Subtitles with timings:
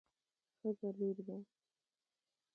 [0.59, 1.37] ښځه لور ده